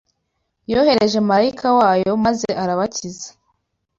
[0.71, 3.29] Yohereje marayika wayo maze arabakiza